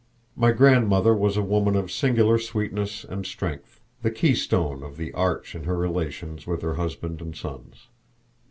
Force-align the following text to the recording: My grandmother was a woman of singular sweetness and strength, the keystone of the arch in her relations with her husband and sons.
My 0.35 0.51
grandmother 0.51 1.13
was 1.13 1.37
a 1.37 1.43
woman 1.43 1.75
of 1.75 1.91
singular 1.91 2.39
sweetness 2.39 3.03
and 3.07 3.23
strength, 3.23 3.81
the 4.01 4.09
keystone 4.09 4.81
of 4.81 4.97
the 4.97 5.13
arch 5.13 5.53
in 5.53 5.65
her 5.65 5.77
relations 5.77 6.47
with 6.47 6.63
her 6.63 6.73
husband 6.73 7.21
and 7.21 7.35
sons. 7.35 7.85